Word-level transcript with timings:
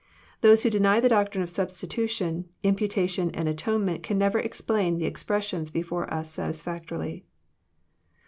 Those 0.41 0.63
who 0.63 0.71
deny 0.71 0.99
the 0.99 1.09
doctrine 1.09 1.43
of 1.43 1.49
substitution, 1.51 2.49
imputation, 2.63 3.29
and 3.35 3.47
atone 3.47 3.85
ment 3.85 4.01
can 4.01 4.17
never 4.17 4.39
explain 4.39 4.97
the 4.97 5.05
expressions 5.05 5.69
before 5.69 6.11
us 6.11 6.35
satisfac 6.35 6.85
torily. 6.87 7.21